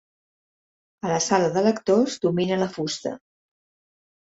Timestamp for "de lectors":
1.59-2.19